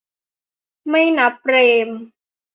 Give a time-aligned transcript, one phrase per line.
[0.89, 1.55] ไม่นับเปร
[1.87, 1.89] ม?